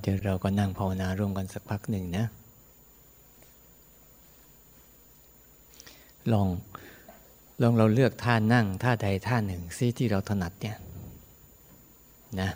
[0.00, 2.26] เดี๋ยวเราก็นั่งภาวนาร่วมกันสักพักหนึ่งนะ
[6.32, 6.48] ลอง
[7.62, 10.76] ลองเราเลือกท่านั่งท่าใดท่าหนึ่งซิที่เราถนัดเนี่ย
[12.40, 12.50] นะ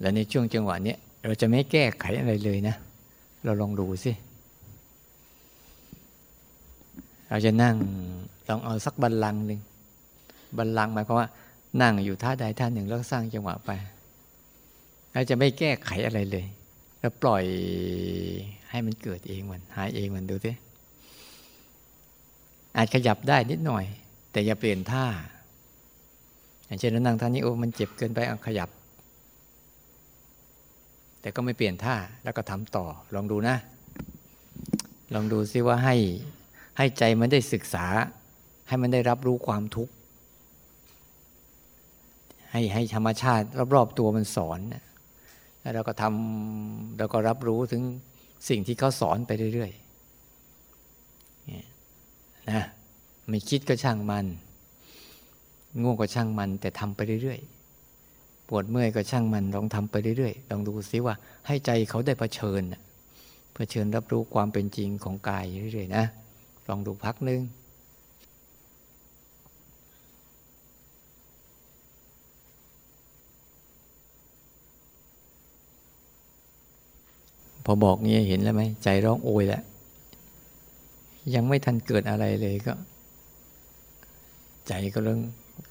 [0.00, 2.76] แล้วในช่วงจังหวะนี้เราจะไม่แก้ไขอะไรเลยนะ
[3.44, 4.12] เราลองดูสิ
[7.28, 7.74] เราจะนั่ง
[8.48, 9.60] ลองเอาสักบัลลังหนึ่ง
[10.58, 11.28] บัลลังหมายความว่า
[11.80, 13.70] นั่งอยู่ท่าใดท่าหนึ่งแล้วสร้างจังหวะไป
[15.14, 16.46] เราจะไม่แก้ไขอะไรเลย
[17.00, 17.44] เราปล่อย
[18.70, 20.52] ให้มันเกิดเองมันหายเองมันดูสิ
[22.76, 23.84] อาจขยับได้นิดหน่อย
[24.32, 25.04] แต่อย่าเปลี่ยนท่า
[26.66, 28.70] อย่างเช่นเรานั่งท่านี้โอ้มันเจ็บเกินไปเอาขยับ
[31.20, 33.56] แต่ก็ไม่เปลี่ยนท่าแล้วก็ทำต่อ ลองดูนะ
[35.14, 35.96] ลองดูซิว่าให้
[36.76, 37.86] ให้ใจมันได้ศึกษา
[38.68, 39.92] ให้มันได้รับรู้ความทุกข์
[42.50, 44.83] ให้ให้ธรรมชาติรอบๆตัวมันสอนแล้ว
[45.74, 47.82] เราก็ทำเราก็รับรู้ถึง
[48.48, 52.62] สิ่งที่เขาสอนไปเรื่อยๆนะ
[53.28, 54.26] ไม่คิดก็ช่างมัน
[55.80, 61.14] ง่วงก็ช่างมัน แต่ทำไปเรื่อยๆ ปวดเมื่อยก็ช่างมัน ลองทำไปเรื่อยๆ ลองดูซิว่า
[61.46, 62.62] ให้ใจเขาได้เผชิญ
[63.54, 66.04] เผชิญรับรู้ความเป็นจริงของกายเรื่อยๆนะ
[66.68, 67.40] ลองดูพักนึง
[77.64, 79.62] พอบอกเงี้ยเห็นแล้วไหมใจร้องโอยแล้ว
[81.34, 82.72] ยังไม่ทันเกิดอะไรเลยก็
[84.68, 85.20] ใจก็เริ่ม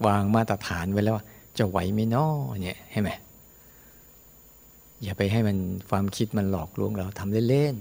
[0.08, 1.25] วางมาตรฐานไว้แล้วว่า
[1.58, 2.25] จะไหวไหมน้อ
[2.63, 3.09] เนี่ยให้ไหม
[5.03, 5.58] อย่าไปให้มัน
[5.89, 7.75] ความคิดมันหลอกลวงเราทำเล่น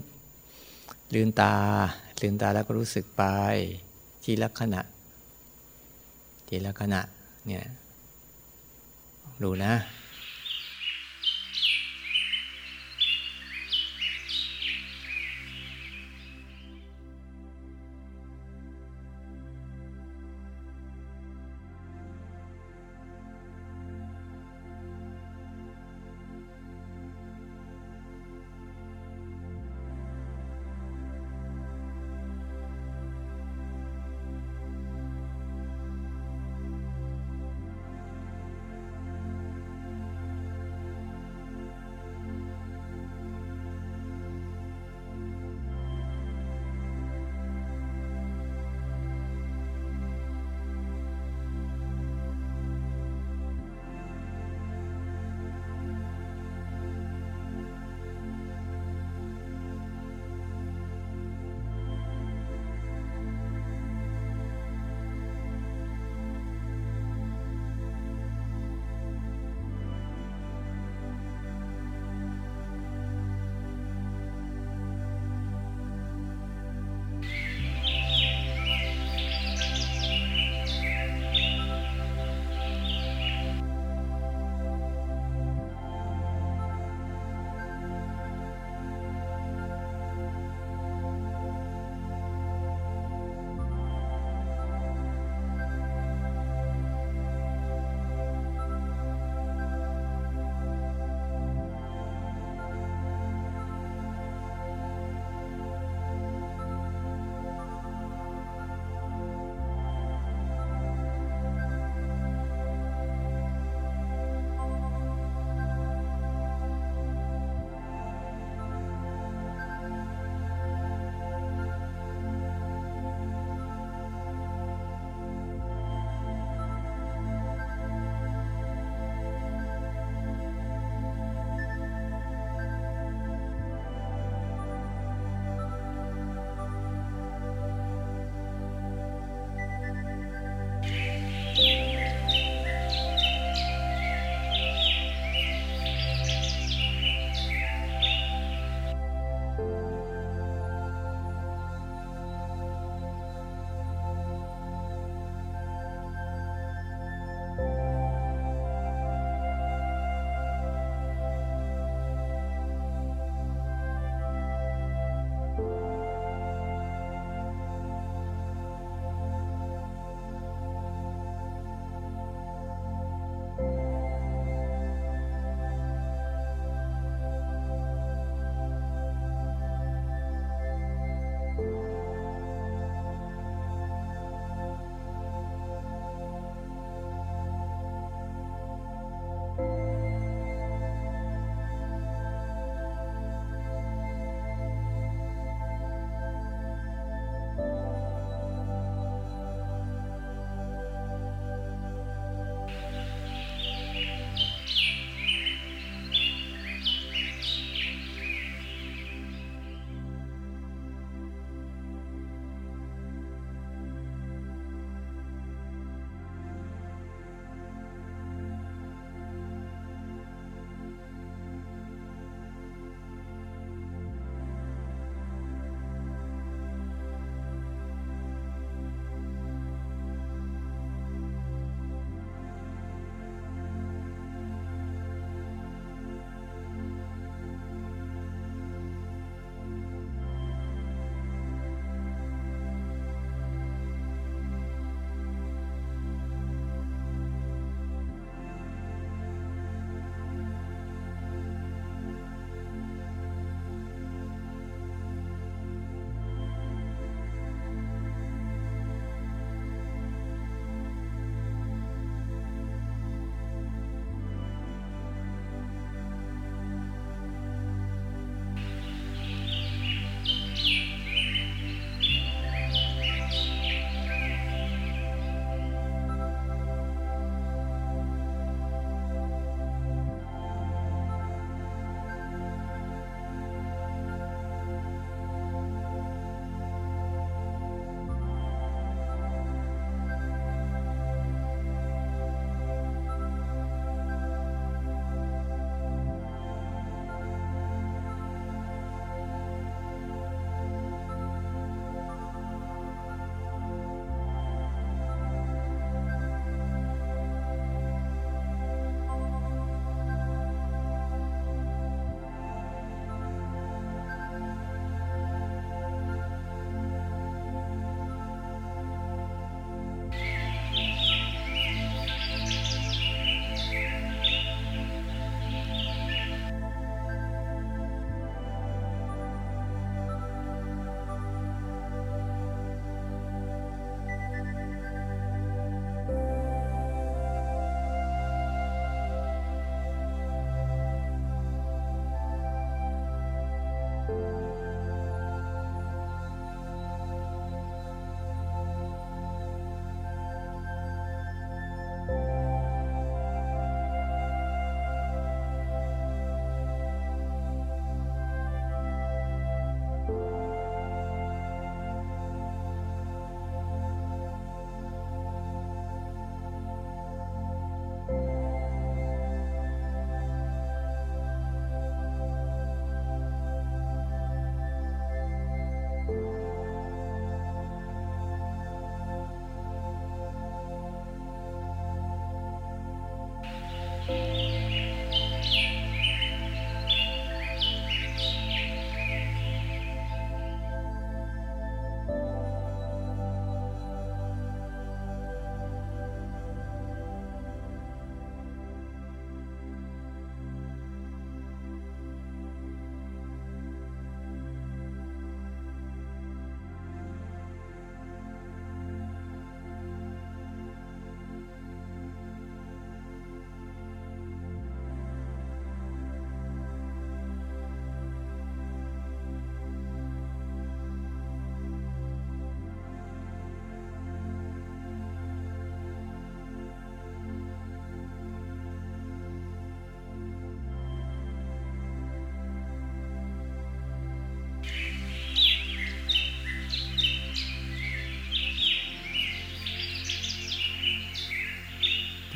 [0.51, 1.55] ๆลืมตา
[2.21, 3.23] ลืมตาแล้วก็รู้สึกไป
[4.23, 4.81] ทีละขณะ
[6.47, 7.01] ทีละขณะ
[7.47, 7.65] เนี่ย
[9.43, 9.73] ดูนะ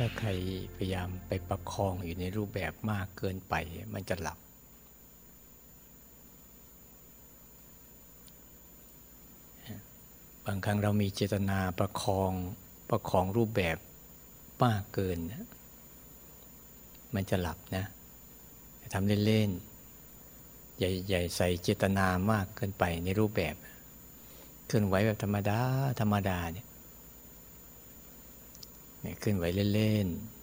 [0.04, 0.30] ้าใคร
[0.76, 3.54] พยายามไปประคองอยู่ในรูปแบบมากเกินไป
[3.94, 4.38] มันจะหลับ
[10.46, 12.32] บางครั้งเรามีเจตนาประคอง
[12.90, 13.76] ประคองรูปแบบ
[14.64, 15.18] มากเกิน
[17.14, 17.84] มันจะหลับนะ
[18.94, 23.54] ทำเล่นๆ ใหญ่ๆใส่เจตนามากเกินไปในรูปแบบ
[24.66, 25.60] เคลื่อนไหวแบบธรรมดา
[26.00, 26.67] ธรรมดาเนี่ย
[29.18, 30.38] เคลื่อนไหวเล่นๆ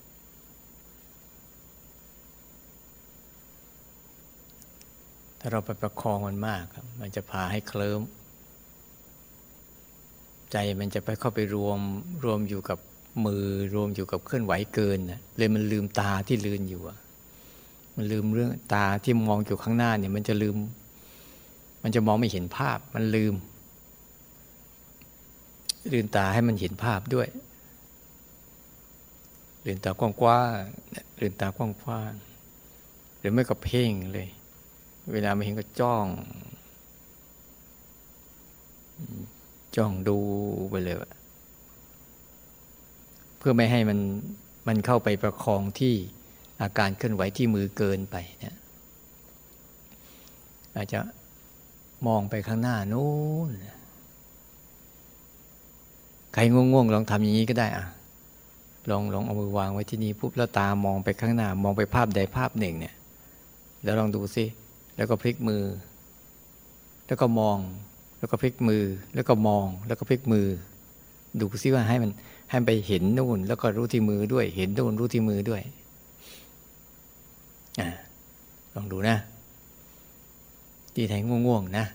[5.39, 6.65] ถ้าเราไปประคองมันมาก
[7.01, 8.01] มันจะพาให้เคลิ้ม
[10.51, 11.79] ใจมันจะไปเข้าไปรวม
[12.24, 12.79] รวมอยู่กับ
[13.25, 16.81] มือรวมอยู่กับเคลื่อนไหวเกินนะเลยมันลืมตาที่ลืนอยู่
[17.95, 20.55] มันลืมเรื่องตาที่มองอยู่ข้างหน้าเนี่ย มันจะลืม
[21.84, 23.34] มันจะมองไม่เห็นภาพ มันลืม
[25.93, 27.27] ลืมตาให้มันเห็นภาพด้วย
[29.65, 34.29] ลืมตากว้างๆลืมตากว้างๆหรือไม่ก็เพ่งเลย
[35.13, 36.05] เวลาไม่เห็นก็จ้อง
[39.75, 40.19] จ้องดู
[40.69, 40.98] ไปเลย
[43.38, 44.00] เพื่อไม่ให้มัน
[44.67, 45.93] มันเข้าไปประคองที่
[46.62, 48.55] อาการเคลื่อนไหวที่มือเกินไปเนี่ย
[50.75, 51.00] อาจจะ
[52.07, 53.13] มองไปข้างหน้านู้
[53.48, 53.50] น
[56.34, 57.86] ใครง่วงๆลองทำอย่างนี้ก็ได้อะ
[58.89, 62.95] ลองลองเอามือวางไว้ที่นี่ปุ๊บแล้วตามองไปข้างหน้ามองไปภาพใดภาพหนึ่งเนี่ย
[63.83, 64.45] แล้วลองดูซิ
[64.97, 65.63] แล้วก็พลิกมือ
[67.07, 67.57] แล้วก็มอง
[68.19, 68.83] แล้วก็พลิกมือ
[69.15, 70.47] แล้วก็มอง แล้วก็พลิกมือ
[71.39, 72.11] ดูซิว่าให้มัน
[72.49, 75.61] ให้ไปเห็นนู่น แล้วก็รู้ที่มือด้วย เห็นนู่นรู้ที่มือด้วย
[77.79, 77.81] อ
[78.75, 79.17] ลองดูนะ
[80.93, 81.13] ที่ไหน
[81.47, 81.85] ง่วงๆนะ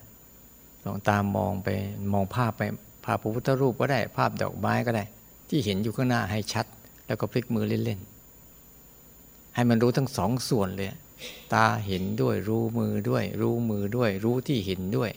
[0.85, 1.69] ลองตามมองไป
[2.13, 2.63] มองภาพไป
[3.05, 5.05] ภาพพระพุทธรูปก็ได้ ภาพดอกไม้ก็ได้
[5.49, 6.67] ที่เห็นอยู่ข้างหน้าให้ชัด
[7.11, 10.89] แล้วก็พลิกมือเล่นๆให้มันรู้ทั้งสองส่วนเลย
[11.53, 15.11] ตาเห็นด้วย รู้มือด้วย รู้มือด้วย รู้ที่เห็นด้วย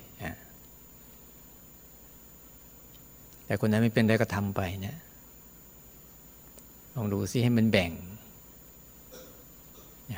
[3.46, 4.96] แต่คนนั้นไม่เป็นไรก็ทำไปเนะ
[6.96, 7.92] ลองดูซิให้มันแบ่ง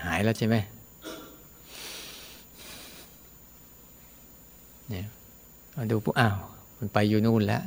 [0.03, 0.55] หายแล้วใช่ไหม
[4.89, 5.05] เนี่ย
[5.75, 6.38] มาดูปุ๊บอ้าว
[6.77, 7.63] มันไปอยู่นู่นแล้ว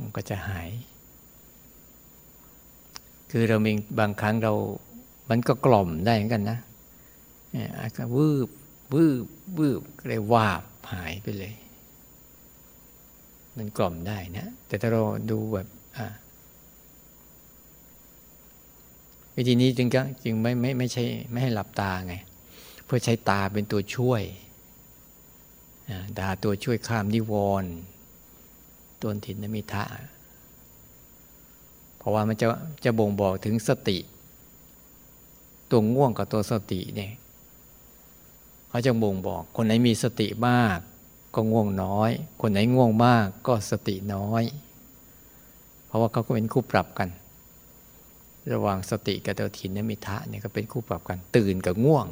[0.00, 0.70] มันก็จะหาย
[3.30, 4.52] คือเราเองบางครั้งเรา
[5.30, 6.58] มันก็กล่อมได้เหมือนกันนะ
[7.52, 8.48] เนี่ยก็วืบ
[8.94, 9.24] วืบ
[9.58, 10.62] วืบเลยวาบ
[10.92, 11.54] หายไปเลย
[13.56, 15.68] มันกล่อมได้นะ แต่ถ้าเราดูแบบ
[19.36, 22.14] วิธีนี้จึงก็จึงไม่ไม่ไม่ใช่ไม่ให้หลับตาไง
[22.84, 24.22] เพื่อใช้ตาเป็นตัวช่วย
[26.18, 27.72] ตาตัวช่วยข้ามนิวรณ์
[29.02, 29.84] ต้นถิ่นนมิทะ
[32.04, 32.46] ราะว่ามันจะ
[32.84, 33.98] จะบ่งบอกถึงสติ
[35.70, 37.12] ตัวง่วงกับตัวสติเนี่ย
[38.68, 40.78] เขาจะบ่งบอก คนไหนมีสติมาก
[41.34, 44.44] ก็ง่วงน้อย คนไหนง่วงมากก็สติน้อย
[45.86, 47.08] เพราะว่าเขาก็เป็นคู่ปรับกัน
[48.52, 52.06] ระหว่างสติกับตัวถินนมิทะเนี่ยก็เป็นคู่ปรับกัน ตื่นกับง่วง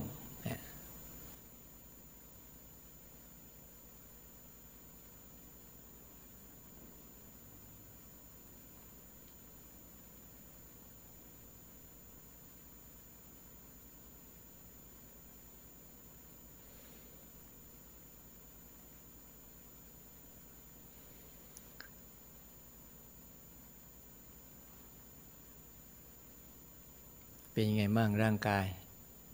[27.96, 28.66] บ้างร่างกาย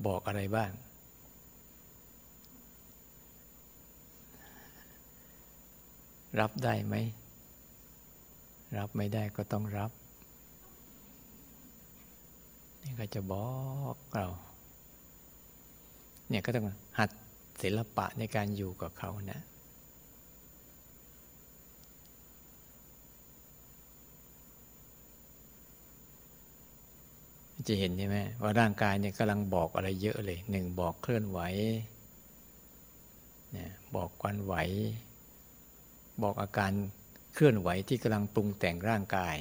[0.06, 0.70] บอกอะไรบ้าง
[6.40, 6.94] รับได้ไหม
[8.78, 9.90] รับไม่ได้ก็ต้องรับ
[12.82, 13.48] นี่ก็จะบอ
[13.94, 14.26] กเรา
[16.28, 16.64] เนี่ยก็ต้อง
[16.98, 17.10] หัด
[17.62, 19.40] ศิลปะในการอยู่กับเขานะ
[27.66, 31.40] จะเห็นใช่ไหมว่าร่างกายเนี่ยกำลังบอกอะไรเยอะเลยหนึ่งบอกเคลื่อนไหว
[33.52, 34.54] เนี่ยบอกการไหว
[36.22, 36.72] บอกอาการ
[37.34, 39.36] เคลื่อนไหวที่กำลังปรุงแต่งร่างกาย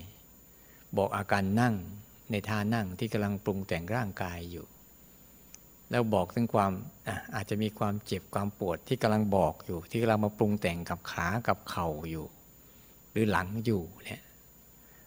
[0.97, 1.75] บอกอาการนั่ง
[2.31, 4.65] ในท่านั่งที่กำลังปรุงแต่งร่างกายอยู่
[5.91, 6.71] แล้วบอกถึงความ
[7.35, 12.25] อาจจะมีความเจ็บความปวดที่กำลังบอกอยู่ ที่กำลังมาปรุงแต่งกับขากับเข่าอยู่
[13.11, 14.21] หรือหลังอยู่เนี่ย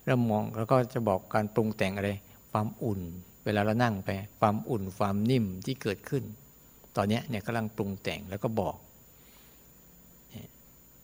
[0.06, 2.10] เรามองแล้วก็จะบอกการปรุงแต่งอะไร
[2.50, 3.00] ความอุ่น
[3.44, 4.08] เวลาเรานั่งไป
[4.40, 6.24] ความอุ่นความนิ่มที่เกิดขึ้น
[6.96, 8.76] ตอนนี้เนี่ยกำลังปรุงแต่งแล้วก็บอก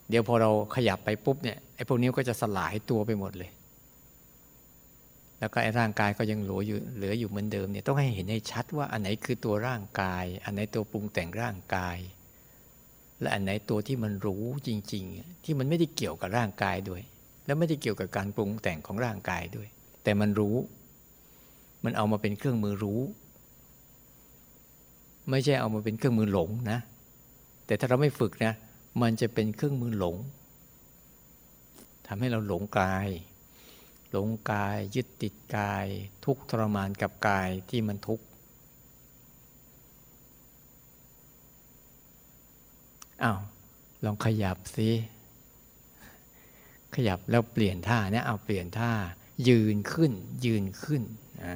[0.09, 3.51] เดี๋ยวพอเราขยับไปปุ๊บเนี่ยไอ้พวกนี้ก็จะสลายตัวไปหมดเลย
[5.39, 11.99] แล้วก็ไอ้ร่างกายก็ยังเหลืออยู่เหลืออยู่เหมือนเดิมเนี่ยต้องให้เห็นให้ชัดว่าอันไหนคือตัวร่างกาย อันไหนตัวปรุงแต่งร่างกาย
[13.21, 17.03] และอันไหนตัวที่มันรู้จริง ๆ ที่มันไม่ได้เกี่ยวกับร่างกายด้วย
[17.47, 19.69] แล้วไม่ได้เกี่ยวกับการปรุงแต่งของร่างกายด้วย
[20.03, 20.57] แต่มันรู้
[21.85, 23.01] มันเอามาเป็นเครื่องมือรู้
[25.31, 26.79] ไม่ใช่เอามาเป็นเครื่องมือหลงนะ
[27.67, 28.53] แต่ถ้าเราไม่ฝึกนะ
[29.03, 30.17] มันจะเป็นเครื่องมือหลง
[32.07, 33.09] ทำให้เราหลงกาย
[34.11, 35.87] หลงกายยึดติดกาย
[36.25, 38.25] ทุกทรมานกับกายที่มันทุกข์
[43.23, 43.41] อ้าว
[44.05, 44.91] ลองขยับสิ
[46.95, 48.93] ขยับแล้วเปลี่ยนท่าเนี่ยเอาเปลี่ยนท่า
[49.49, 50.13] ยืนขึ้น
[50.47, 51.03] ยืนขึ้น
[51.43, 51.55] นะ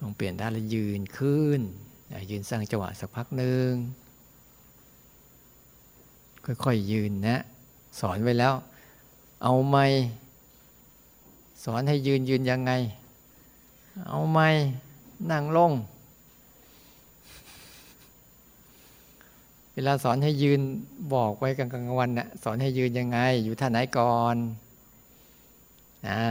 [0.00, 1.60] ลองเปลี่ยนท่าแล้วยืนขึ้น
[2.30, 3.70] ยืนสร้างจังหวะสักพักหนึ่ง
[6.64, 7.36] ค่อยๆยืนนะ
[8.00, 8.54] สอนไว้แล้ว
[9.42, 9.86] เอาไม่
[11.64, 12.72] สอนให้ยืนยืนยังไง
[14.08, 14.40] เอาไหม
[15.30, 15.72] นั่งลง
[19.72, 20.60] เวลาสอนให้ยืน
[21.14, 24.36] บอกไว้กลางกลางวันนะ่ะสอนให้ยืนยังไง อยู่ท่าไหนก่อน
[26.08, 26.24] อ่า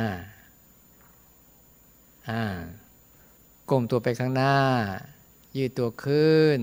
[3.69, 4.55] ก้มตัวไปข้างหน้า
[5.57, 6.59] ยืดตัวขึ้น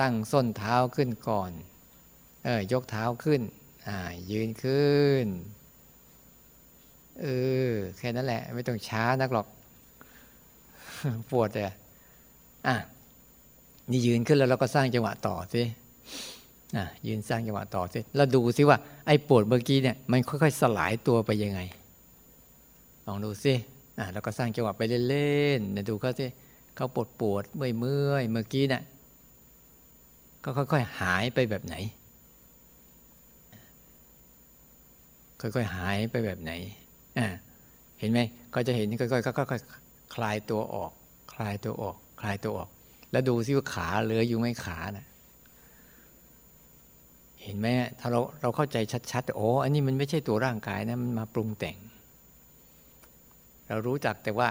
[0.00, 1.50] ตั้งส้นเท้าขึ้นก่อน
[2.44, 3.40] เออยกเท้าขึ้น
[4.30, 5.24] ยืนขึ้น
[7.20, 7.26] เอ
[7.68, 9.46] อ แค่นั้นแหละ ไม่ต้องช้านักหรอก
[11.30, 11.64] ปวดเลย
[12.66, 12.76] อะ
[13.90, 15.62] นี่ยืนขึ้นแล้วเราก็สร้างจังหวะต่อสิ
[16.76, 21.60] อะ ยืนสร้างจังหวะต่อสิ แล้วดูสิว่า ไอ้ปวดเมื่อกี้เนี่ย มันค่อยๆ สลายตัวไปยังไง
[23.06, 23.54] ลองดูสิ
[23.98, 26.26] อะเราก็สร้างจังหวะไปเล่นๆเนี่ยดูเขาสิ
[26.76, 28.82] เขาปวดปวดเมื่อยเมื่อยเมื่อกี้นี่ย
[30.44, 31.74] ก็ค่อยๆหายไปแบบไหน
[35.40, 36.52] ค่อยๆหายไปแบบไหน
[37.18, 37.26] อ่า
[37.98, 38.18] เห็นไหม
[38.54, 40.92] ก็จะเห็นค่อยๆค่อยๆคลายตัวออก
[41.32, 42.68] คลายตัวออก คลายตัวออก
[43.12, 45.06] แล้วดูซิว่าขาเหลืออยู่ไหมขานะ่ะ
[47.42, 47.66] เห็นไหม
[48.00, 48.76] ถ้าเราเราเข้าใจ
[49.12, 51.76] ชัดๆโอ้อันนี้มันไม่ใช่ตัวร่างกายนะมันมาปรุงแต่ง
[53.68, 54.50] เรารู้จักแต่ว่า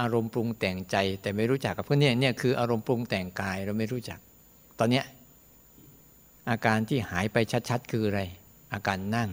[0.00, 4.18] อารมณ์ปรุงแต่งใจ แต่ไม่รู้จักกับพวกนี้เนี่ยคืออารมณ์ปรุงแต่งกายเราไม่รู้จัก
[4.78, 5.04] ตอนเนี้ย
[6.50, 7.36] อาการที่หายไป
[7.68, 8.22] ชัดๆ คืออะไร
[8.72, 9.30] อาการนั่ง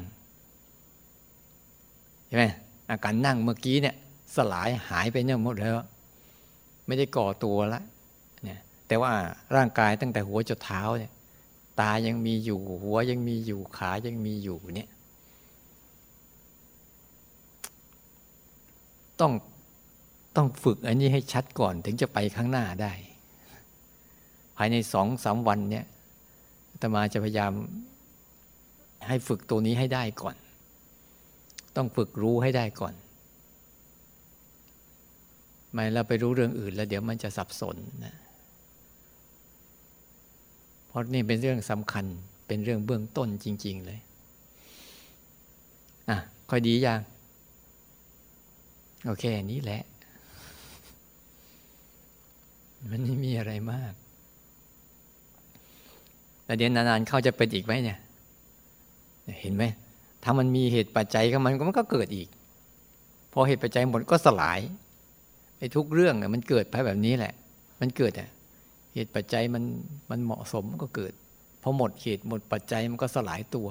[2.33, 2.47] ช่ไหม
[2.91, 3.95] อาการนั่งเมื่อกี้เนี่ย
[4.35, 5.75] สลายหายไปเนี่ยหมดแล้ว
[6.87, 7.81] ไม่ได้ก่อตัวละ
[8.43, 9.11] เนี่ยแต่ว่า
[9.55, 11.11] ร่างกายตั้งแต่หัวจนเท้าเนี่ย
[11.79, 14.89] ตายังมีอยู่ หัวยังมีอยู่ขายังมีอยู่เนี่ย
[19.23, 19.33] ต้อง
[20.35, 22.93] ต้องฝึกอันนี้ให้ชัดก่อนถึงจะไปข้างหน้าได้
[24.57, 25.85] ภายในสองสามวันเนี่ย
[26.81, 27.53] ตมาจะพยายาม
[29.07, 30.35] ให้ฝึกตัวนี้ให้ได้ก่อน
[31.75, 32.93] ต้องฝึกรู้ให้ได้ก่อน
[35.71, 38.15] ไม่เราไปรู้เรื่องอื่นแล้วเดี๋ยวมันจะสับสนนะ
[40.87, 42.05] เพราะนี่เป็นเรื่องสำคัญ
[42.47, 43.99] เป็นเรื่องเบื้องต้นจริง ๆ เลย
[46.09, 46.17] อะ
[46.49, 46.99] ค่อยดียัง
[49.05, 49.81] โอเคนี้แหละ
[52.89, 53.93] มันไม่มีอะไรมาก
[56.45, 57.99] แต่เดี๋ยวนานๆเข้าจะเป็นอีกไหมเนี่ย
[59.41, 59.63] เห็นไหม
[60.23, 62.29] ถ้ามันมีเหตุปัจจัยก็มันมันก็เกิดอีก
[63.33, 64.59] พอเหตุปัจจัยหมดก็สลาย
[65.57, 67.33] ไอ้ทุกเรื่องเนี่ยมันเกิดไปแบบนี้แหละ
[67.81, 68.29] มันเกิดอะ
[68.93, 69.63] เหตุปัจจัยมัน
[70.09, 71.13] มันเหมาะสมก็เกิด
[71.61, 73.67] พอหมดเหตุหมดปัจจัยมันก็สลายตัว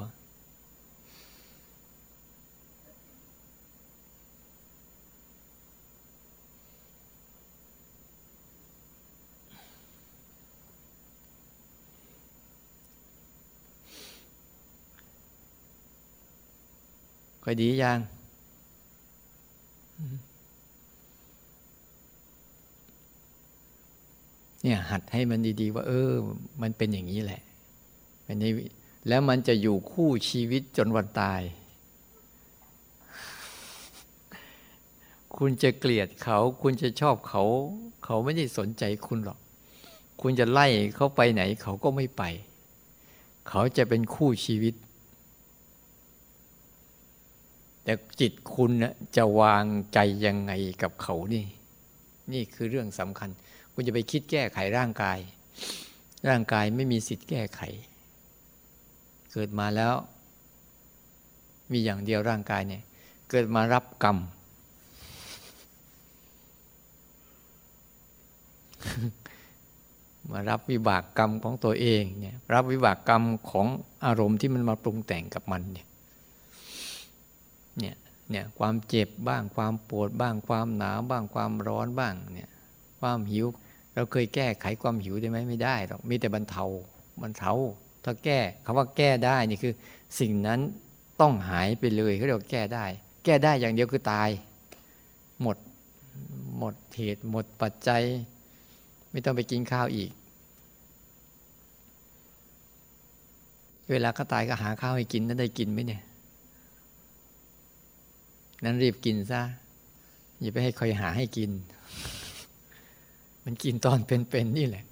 [17.42, 17.98] ค่อยดียัง
[24.62, 26.11] เนี่ย หัดให้มันดี ๆ ว่า เออ
[26.62, 27.42] มันเป็นอย่างนี้แหละ
[28.26, 28.50] อันนี้
[29.09, 31.42] แล้วมันจะอยู่คู่ชีวิตจนวันตาย
[35.37, 37.42] คุณจะเกลียดเขา คุณจะชอบเขา
[38.05, 39.38] เขาไม่ได้สนใจคุณหรอก
[40.20, 42.22] คุณจะไล่เขาไปไหน เขาก็ไม่ไป
[43.48, 44.74] เขาจะเป็นคู่ชีวิต
[47.85, 48.71] แต่จิตคุณ
[49.16, 51.45] จะวางใจยังไงกับเขานี่
[52.33, 53.31] นี่คือเรื่องสำคัญ
[53.73, 55.18] คุณจะไปคิดแก้ไขร่างกาย
[56.29, 57.61] ร่างกายไม่มีสิทธิ์แก้ไข
[59.33, 59.95] เกิดมาแล้ว
[61.71, 62.83] มีอย่างเดียวร่างกายเนี่ย
[63.31, 64.18] เกิดมารับกรรม
[70.31, 73.66] มารับวิบากกรรมของตัวเองเนี่ย รับวิบากกรรมของ
[74.05, 75.87] อารมณ์ที่มันมาปรุงแต่งกับมันเนี่ย
[78.33, 82.51] เนี่ยความเจ็บบ้างความปวดบ้างความหนาวบ้างความร้อนบ้างเนี่ย
[83.01, 83.47] ความหิว
[83.95, 86.64] เราเคยแก้ไขความหิวได้ไหมไม่ได้หรอกมีแต่บรรเทา
[87.23, 87.53] บรรเทา
[88.05, 89.75] ถ้าแก้คำว่าแก้ได้นี่คือ
[90.21, 90.61] สิ่งนั้น
[91.21, 92.85] ต้องหายไปเลยเขาเรียกแก้ได้
[93.25, 94.29] แก้ได้อย่างเดียวคือตาย
[95.42, 95.57] หมด
[96.59, 98.03] หมดเหตุหมดปัจจัย
[99.11, 100.11] ไม่ต้องไปกินข้าวอีก
[103.90, 106.03] เวลาเขาตายก็หาข้าวให้กินนั้นได้กินไหมเนี่ย
[108.64, 109.42] นั้นรีบกินซะ
[110.40, 111.51] อย่าไปให้คอยหาให้กิน
[113.44, 114.85] มันกินตอนเป็นๆนี่แหละ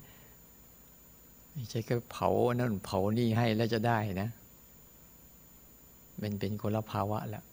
[1.52, 4.28] ไม่ใช่ก็เผานั่นเผานี่ให้แล้วจะได้นะ
[6.18, 7.44] เป็นเป็นคนละภาวะแล้ว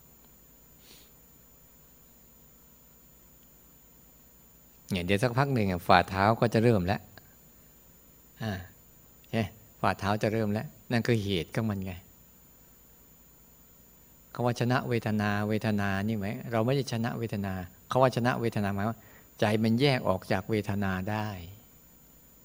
[4.90, 7.02] เนี่ยเดี๋ยวสักพักหนึ่งฝ่าเท้าก็จะเริ่มแล้ว
[8.44, 8.54] อ่า
[9.32, 9.44] ใช่
[9.82, 11.94] ฝ่าเท้าจะเริ่มแล้ว นั่นคือเหตุของมันไง
[14.40, 17.54] คำว่าชนะเวทนาเวทนานี่ไหมเราไม่ได้ชนะเวทนา
[17.92, 18.98] คาว่าชนะเวทนาหมายว่า
[19.40, 21.30] ใจมันแยกออกจากเวทนาได้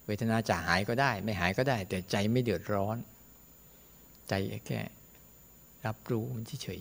[0.07, 2.96] เวทนาจะหายก็ได้ ไม่หายก็ได้ แต่ใจไม่เดือดร้อน
[4.28, 4.33] ใจ
[4.66, 4.81] แค่
[5.87, 6.81] รับรู้มันเฉย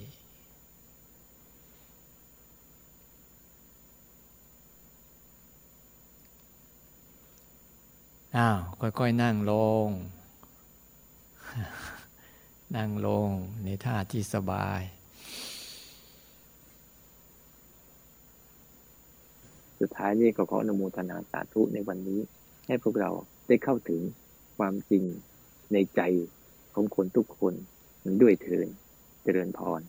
[8.38, 9.54] อ้าวค่อยๆนั่งล
[9.88, 9.90] ง
[12.76, 13.30] นั่งลง
[13.64, 14.84] ในท่าที่สบาย
[19.82, 22.20] สุดท้ายนี่ก็ขออนุโมทนาสาธุในวันนี้
[22.68, 23.12] ให้พวกเรา
[23.48, 24.02] ได้เข้าถึง
[24.58, 25.04] ความจริง
[25.74, 26.02] ในใจ
[26.74, 27.54] ของคนทุกคน
[28.22, 28.68] ด้วยเทิน
[29.24, 29.82] เจริญพร